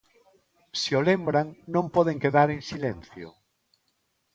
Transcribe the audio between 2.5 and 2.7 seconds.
en